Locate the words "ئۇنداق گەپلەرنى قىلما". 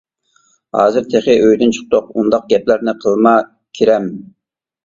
2.15-3.35